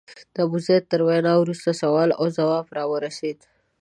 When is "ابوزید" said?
0.45-0.83